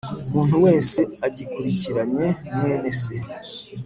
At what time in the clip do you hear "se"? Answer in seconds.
3.01-3.15